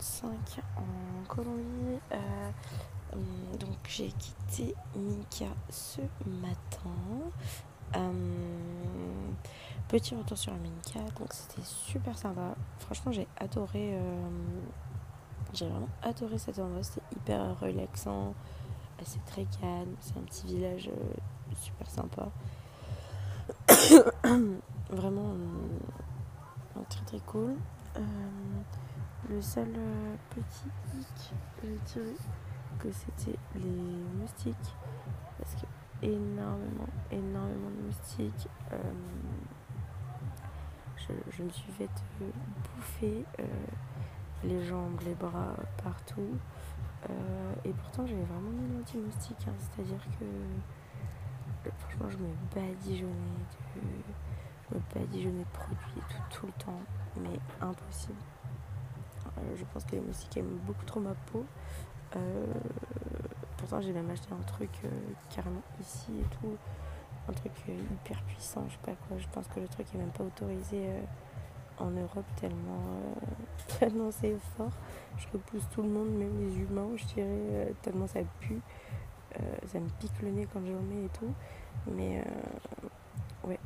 [0.00, 2.00] 45 en Colombie.
[2.12, 2.50] Euh,
[3.12, 6.90] hum, donc j'ai quitté Minka ce matin.
[7.94, 9.34] Hum,
[9.88, 12.54] petit retour sur Minka, donc c'était super sympa.
[12.78, 13.94] Franchement j'ai adoré.
[13.94, 14.28] Euh,
[15.52, 18.34] j'ai vraiment adoré cet endroit, c'était hyper relaxant,
[19.04, 22.28] c'est très calme, c'est un petit village euh, super sympa.
[24.90, 25.34] vraiment
[26.88, 27.56] très très cool.
[29.28, 32.14] Le seul euh, petit hic, je dirais
[32.78, 34.74] que c'était les moustiques.
[35.38, 35.66] Parce que
[36.02, 38.48] énormément, énormément de moustiques.
[38.72, 38.76] Euh,
[41.36, 41.88] je, me suis fait
[42.76, 43.44] bouffer euh,
[44.44, 46.38] les jambes, les bras, partout.
[47.64, 49.48] et pourtant, j'avais vraiment mis l'anti-moustique.
[49.48, 49.54] Hein.
[49.58, 53.10] C'est-à-dire que franchement, je me badigeonnais
[53.74, 53.80] de,
[54.70, 56.80] je me badigeonnais de produits tout, tout le temps.
[57.20, 58.14] Mais impossible.
[59.40, 61.44] Euh, je pense que les moustiques aiment beaucoup trop ma peau.
[62.16, 62.46] Euh,
[63.56, 64.88] pourtant, j'ai même acheté un truc euh,
[65.34, 66.56] carrément ici et tout.
[67.28, 69.18] Un truc hyper puissant, je sais pas quoi.
[69.18, 70.88] Je pense que le truc est même pas autorisé
[71.78, 72.82] en Europe tellement,
[73.78, 74.72] tellement c'est fort.
[75.16, 78.60] Je repousse tout le monde, même les humains, je dirais, tellement ça pue.
[79.66, 81.32] ça me pique le nez quand je remets et tout.
[81.92, 82.24] Mais
[83.44, 83.60] ouais,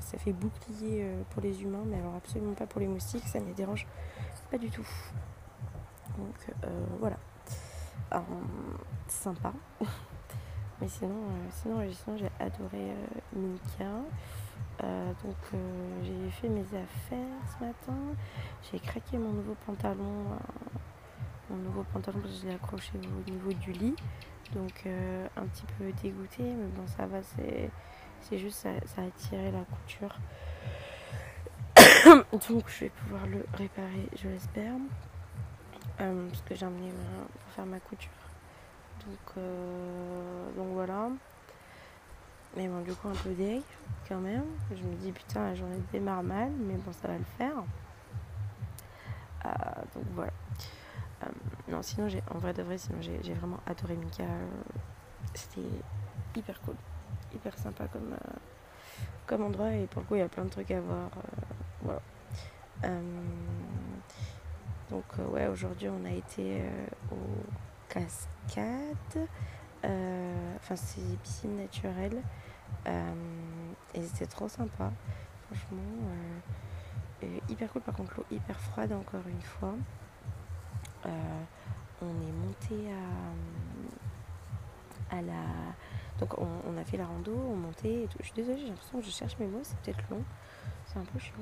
[0.00, 3.28] ça fait bouclier pour les humains, mais alors absolument pas pour les moustiques.
[3.28, 3.86] Ça me dérange
[4.58, 4.86] du tout.
[6.18, 7.16] Donc euh, voilà.
[8.14, 8.20] Euh,
[9.08, 9.52] sympa.
[10.80, 12.94] Mais sinon, euh, sinon, j'ai adoré
[13.32, 13.84] Mika.
[15.24, 15.60] donc
[16.02, 17.98] j'ai fait mes affaires ce matin.
[18.70, 20.24] J'ai craqué mon nouveau pantalon.
[21.50, 23.96] mon nouveau pantalon que je l'ai accroché au niveau du lit.
[24.54, 24.86] Donc
[25.36, 27.70] un petit peu dégoûté, mais bon ça va, c'est,
[28.20, 30.14] c'est juste ça, ça a tiré la couture.
[32.32, 34.74] Donc je vais pouvoir le réparer, je l'espère.
[36.00, 38.10] Euh, parce que j'ai emmené pour faire ma couture.
[39.04, 41.08] Donc, euh, donc voilà.
[42.56, 43.62] Mais bon, du coup, un peu deg
[44.08, 44.44] quand même.
[44.70, 47.56] Je me dis, putain, la journée démarre mal, mais bon, ça va le faire.
[49.44, 49.48] Euh,
[49.94, 50.32] donc voilà.
[51.68, 54.24] non, sinon, j'ai en vrai de vrai, sinon, j'ai vraiment adoré Mika.
[55.34, 55.68] C'était
[56.36, 56.76] hyper cool,
[57.34, 58.14] hyper sympa comme,
[59.26, 59.72] comme endroit.
[59.72, 61.10] Et pour le coup, il y a plein de trucs à voir.
[62.84, 63.00] Euh,
[64.90, 67.42] donc euh, ouais, aujourd'hui on a été euh, aux
[67.88, 69.28] cascades.
[70.56, 72.20] Enfin c'est des piscines naturelles.
[73.94, 74.90] et c'était trop sympa.
[75.46, 76.10] Franchement,
[77.48, 77.82] hyper cool.
[77.82, 79.74] Par contre l'eau hyper froide encore une fois.
[81.04, 82.90] on est monté
[85.12, 85.44] à, à la
[86.18, 88.18] donc on, a fait la rando, on montait et tout.
[88.20, 90.22] Je suis désolée, j'ai l'impression que je cherche mes mots, c'est peut-être long.
[90.86, 91.34] C'est un peu chiant.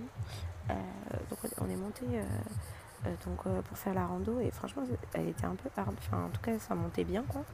[0.70, 0.74] Euh,
[1.30, 2.24] donc on est monté euh,
[3.06, 4.82] euh, donc, pour faire la rando et franchement
[5.12, 5.94] elle était un peu hard.
[5.98, 7.44] Enfin en tout cas ça montait bien quoi.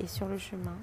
[0.00, 0.76] Et sur le chemin,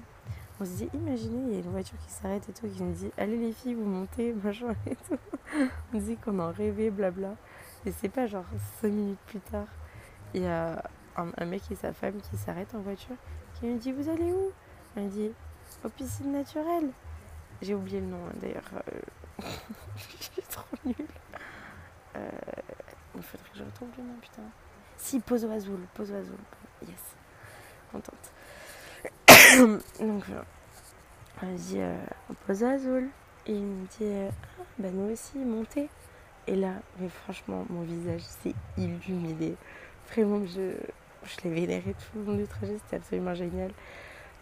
[0.60, 2.92] on se dit imaginez il y a une voiture qui s'arrête et tout qui nous
[2.92, 5.18] dit allez les filles vous montez machin et tout.
[5.94, 7.34] On dit qu'on en rêvait blabla.
[7.84, 8.44] Et c'est pas genre
[8.80, 9.68] 5 minutes plus tard,
[10.34, 10.82] il y a
[11.16, 13.14] un, mec et sa femme qui s'arrêtent en voiture
[13.54, 14.50] qui me dit vous allez où?
[14.96, 15.30] Elle dit
[15.84, 16.90] aux piscines naturelles.
[17.62, 18.70] J'ai oublié le nom hein, d'ailleurs.
[19.96, 20.94] je suis trop nulle.
[22.16, 22.30] Euh,
[23.14, 24.42] il faudrait que je retrouve le nom, putain.
[24.96, 25.80] Si, Pozo Azul.
[25.94, 26.36] Pozo Azul.
[26.82, 27.16] Yes.
[27.92, 28.32] Contente.
[30.00, 30.42] Donc, euh,
[31.42, 33.08] on dit euh, Azul.
[33.46, 35.88] Et il me dit euh, ah, bah nous aussi, montez.
[36.46, 39.56] Et là, mais franchement, mon visage s'est illuminé.
[40.10, 40.72] Vraiment, je,
[41.24, 42.76] je l'ai vénéré tout le long du trajet.
[42.84, 43.72] C'était absolument génial.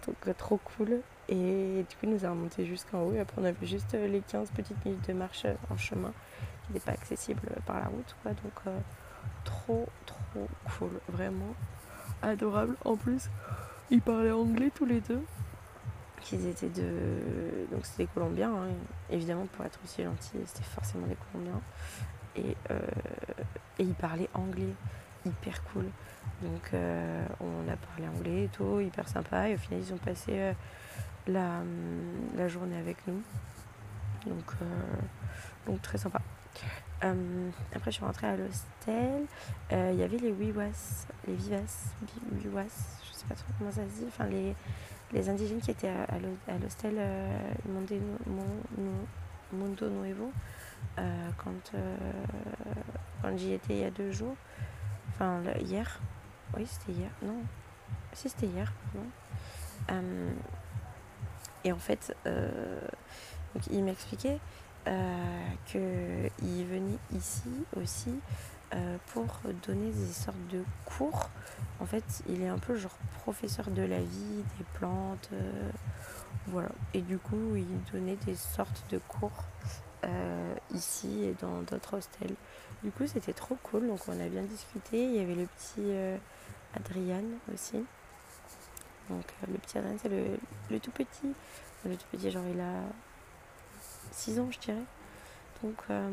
[0.06, 1.00] Donc, trop cool.
[1.28, 3.12] Et du coup, nous avons monté jusqu'en haut.
[3.15, 6.12] Et après, on a vu juste les 15 petites minutes de marche en chemin
[6.66, 8.16] qui n'est pas accessible par la route.
[8.22, 8.32] Quoi.
[8.32, 8.78] Donc, euh,
[9.44, 10.48] trop, trop
[10.78, 11.00] cool.
[11.09, 11.54] Vraiment
[12.22, 12.76] adorable.
[12.84, 13.31] En plus,
[13.91, 15.22] ils parlaient anglais tous les deux.
[16.32, 17.66] Ils étaient de.
[17.71, 18.53] Donc, c'était des Colombiens.
[18.53, 18.69] Hein.
[19.10, 21.60] Évidemment, pour être aussi gentil, c'était forcément des Colombiens.
[22.36, 22.80] Et, euh,
[23.78, 24.74] et ils parlaient anglais.
[25.26, 25.86] Hyper cool.
[26.42, 29.48] Donc, euh, on a parlé anglais et tout, hyper sympa.
[29.48, 30.53] Et au final, ils ont passé
[31.26, 31.62] la,
[32.36, 33.22] la journée avec nous.
[34.26, 34.53] Donc,
[35.66, 36.21] donc très sympa.
[37.04, 39.24] Euh, après, je suis rentrée à l'hostel.
[39.72, 41.92] Euh, il y avait les Wiwas, les Vivas,
[42.32, 44.04] Wiwas, je sais pas trop comment ça se dit.
[44.09, 44.54] Enfin, les,
[45.12, 46.04] les indigènes qui étaient à,
[46.53, 47.38] à l'hostel euh,
[49.53, 50.32] Mundo Nuevo
[51.36, 51.72] quand,
[53.22, 54.36] quand j'y étais il y a deux jours.
[55.15, 56.01] Enfin, hier.
[56.57, 57.11] Oui, c'était hier.
[57.22, 57.43] Non.
[58.13, 58.72] Si, c'était hier.
[58.95, 59.95] Non.
[61.65, 64.39] et en fait, donc, il m'expliquait
[64.89, 68.15] euh, qu'il venait ici aussi
[69.13, 71.31] pour donner des sortes de cours.
[71.78, 75.31] En fait, il est un peu genre professeur de la vie, des plantes.
[76.49, 76.71] voilà.
[76.93, 79.45] Et du coup, il donnait des sortes de cours
[80.74, 82.34] ici et dans d'autres hostels.
[82.82, 83.86] Du coup, c'était trop cool.
[83.86, 85.04] Donc, on a bien discuté.
[85.04, 85.92] Il y avait le petit
[86.74, 87.84] Adrian aussi.
[89.10, 90.38] Donc, le petit Adrian, c'est le,
[90.71, 91.34] le tout petit.
[91.84, 92.82] Le tout petit, genre, il a
[94.12, 94.84] 6 ans, je dirais.
[95.62, 96.09] Donc, euh,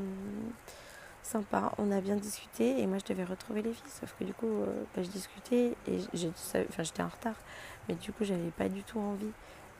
[1.24, 1.74] sympa.
[1.78, 3.92] On a bien discuté et moi, je devais retrouver les filles.
[4.00, 7.36] Sauf que du coup, euh, bah, je discutais et j'étais en retard.
[7.88, 9.32] Mais du coup, j'avais pas du tout envie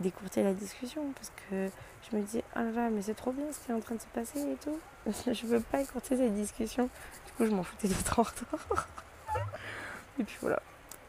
[0.02, 1.70] d'écourter la discussion parce que
[2.10, 4.02] je me disais, ah là mais c'est trop bien ce qui est en train de
[4.02, 4.80] se passer et tout.
[5.34, 6.90] je veux pas écourter cette discussion.
[7.26, 8.88] Du coup, je m'en foutais d'être en retard.
[10.20, 10.62] et puis voilà.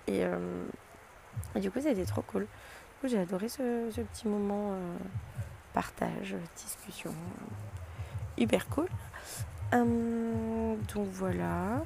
[0.06, 0.38] Et, euh,
[1.56, 2.46] du coup, c'était trop cool.
[3.04, 4.76] j'ai adoré ce, petit moment
[5.72, 7.14] partage, discussion.
[8.36, 8.88] Hyper cool.
[9.72, 11.82] Hum, donc voilà.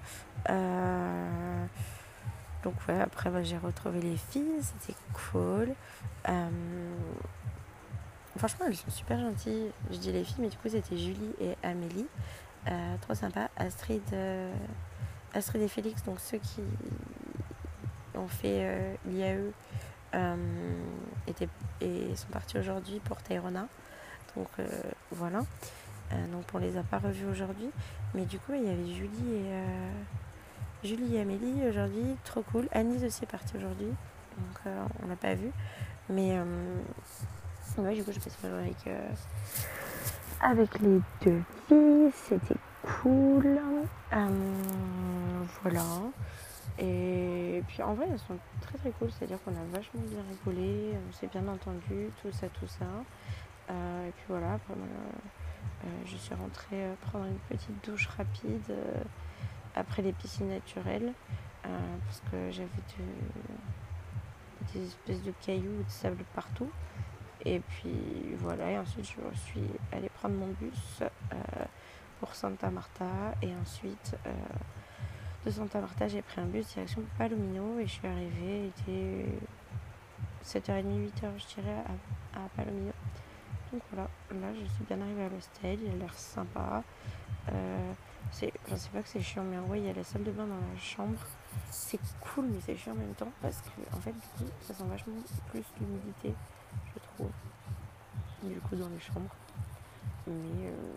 [2.67, 4.99] Euh, donc ouais, après bah, j'ai retrouvé les filles, c'était
[5.31, 5.75] cool.
[6.29, 6.53] Hum,
[8.37, 9.71] franchement, elles sont super gentilles.
[9.91, 12.07] Je dis les filles, mais du coup c'était Julie et Amélie.
[12.69, 13.49] Euh, trop sympa.
[13.57, 14.53] Astrid, euh,
[15.35, 16.61] Astrid et Félix, donc ceux qui
[18.15, 19.53] ont fait l'IAE
[20.15, 20.37] euh,
[21.27, 21.49] étaient,
[21.81, 23.69] et sont partis aujourd'hui pour Tayrona.
[24.35, 24.67] Donc euh,
[25.11, 25.41] voilà.
[26.13, 27.71] Euh, donc on les a pas revus aujourd'hui.
[28.15, 29.53] Mais du coup, il y avait Julie et,
[30.87, 32.17] Julie et Amélie aujourd'hui.
[32.25, 32.69] Trop cool.
[32.73, 33.89] Anise aussi est partie aujourd'hui.
[33.89, 35.51] Donc on l'a pas vu.
[36.09, 36.39] Mais
[37.79, 38.77] ouais, du coup, je passe avec,
[40.41, 42.13] avec les deux filles.
[42.15, 42.61] C'était
[43.03, 43.59] cool.
[45.63, 45.83] voilà.
[46.79, 50.93] Et puis en vrai, elles sont très très cool, c'est-à-dire qu'on a vachement bien rigolé,
[51.09, 52.85] on s'est bien entendu, tout ça, tout ça.
[53.71, 58.75] Euh, et puis voilà, euh, je suis rentrée euh, prendre une petite douche rapide
[59.77, 61.13] après les piscines naturelles
[61.63, 62.69] parce que j'avais
[64.73, 66.71] des espèces de cailloux, de sable partout.
[67.45, 71.03] Et puis voilà, et ensuite je suis allée prendre mon bus
[72.21, 74.17] pour Santa Marta et ensuite
[75.47, 79.27] de Santa Marta, j'ai pris un bus direction Palomino et je suis arrivée, il était
[80.45, 81.85] 7h30, 8h, je dirais,
[82.35, 82.93] à, Palomino.
[83.73, 86.83] Donc voilà, là je suis bien arrivée à l'hostel, il a l'air sympa.
[87.53, 87.93] Euh,
[88.33, 90.31] c'est, sais pas que c'est chiant, mais en vrai, il y a la salle de
[90.31, 91.19] bain dans la chambre.
[91.71, 94.75] C'est cool, mais c'est chiant en même temps parce que, en fait, du coup, ça
[94.75, 95.15] sent vachement
[95.51, 96.35] plus l'humidité,
[96.95, 97.31] je trouve,
[98.43, 99.35] du coup, dans les chambres.
[100.27, 100.69] Mais.
[100.69, 100.93] Euh,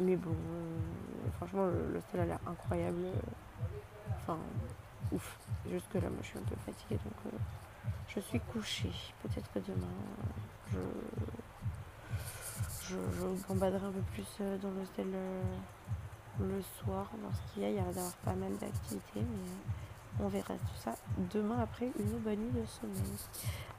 [0.00, 3.06] mais bon, euh, franchement, l'hostel a l'air incroyable.
[4.10, 4.38] Enfin,
[5.10, 5.38] ouf.
[5.68, 7.36] Jusque là, moi, je suis un peu fatiguée, donc euh,
[8.06, 8.92] je suis couchée.
[9.22, 9.88] Peut-être que demain,
[10.72, 10.78] je,
[12.88, 15.06] je, je gambaderai un peu plus euh, dans l'hostel
[16.40, 17.70] le soir, ce qu'il y a.
[17.70, 20.94] Il y a d'avoir pas mal d'activités, mais on verra tout ça
[21.32, 23.02] demain après une bonne nuit de sommeil.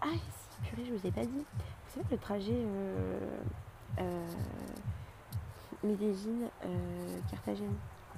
[0.01, 1.45] Ah, si, purée, je vous ai pas dit.
[1.45, 2.65] Vous savez, le trajet.
[5.83, 7.75] Medellin, euh, Carthagène,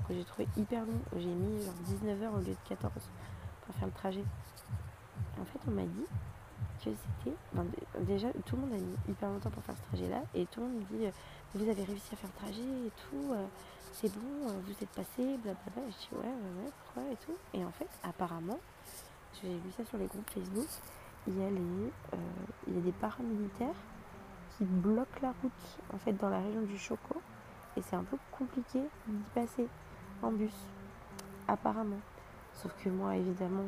[0.08, 1.00] que j'ai trouvé hyper long.
[1.16, 2.92] J'ai mis genre 19 heures au lieu de 14
[3.66, 4.24] pour faire le trajet.
[5.40, 6.06] En fait, on m'a dit
[6.84, 7.36] que c'était.
[8.00, 10.22] déjà, tout le monde a mis hyper longtemps pour faire ce trajet-là.
[10.34, 11.12] Et tout le monde me dit euh,
[11.56, 13.34] Vous avez réussi à faire le trajet et tout.
[13.34, 13.46] Euh,
[13.94, 15.84] c'est bon, euh, vous êtes passé, blablabla.
[15.88, 17.36] Je dis Ouais, ouais, ouais, pourquoi et tout.
[17.54, 18.60] Et en fait, apparemment,
[19.42, 20.68] j'ai vu ça sur les groupes Facebook.
[21.28, 23.76] Il y a, il y a des paramilitaires
[24.58, 27.22] qui bloquent la route en fait dans la région du Choco
[27.78, 29.68] et c'est un peu compliqué d'y passer
[30.22, 30.54] en bus,
[31.48, 32.00] apparemment.
[32.54, 33.66] Sauf que moi, évidemment,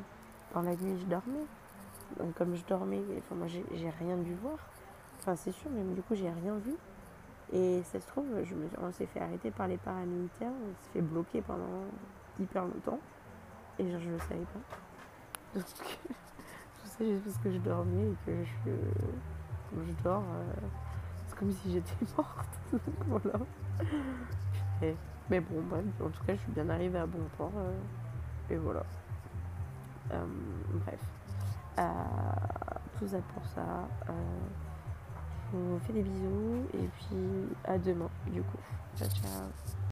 [0.53, 1.45] dans la nuit, je dormais.
[2.17, 4.57] Donc, comme je dormais, enfin, moi, j'ai rien dû voir.
[5.19, 6.73] Enfin, c'est sûr, mais du coup, j'ai rien vu.
[7.51, 8.25] Et ça se trouve,
[8.81, 11.85] on s'est fait arrêter par les paramilitaires, on s'est fait bloquer pendant
[12.39, 12.99] hyper longtemps.
[13.79, 15.59] Et genre, je le savais pas.
[15.59, 18.71] Donc, tout ça juste parce que je dormais et que je,
[19.85, 20.67] je dors, euh,
[21.27, 22.59] c'est comme si j'étais morte.
[22.71, 23.45] Donc, voilà
[25.29, 27.51] mais bon, bref, en tout cas, je suis bien arrivée à bon port.
[27.57, 28.83] Euh, et voilà.
[30.11, 30.25] Euh,
[30.85, 30.99] bref.
[31.79, 31.83] Euh,
[32.99, 33.87] tout ça pour ça.
[35.51, 38.57] je vous fais des bisous et puis à demain, du coup.
[38.95, 39.82] Ciao, ciao.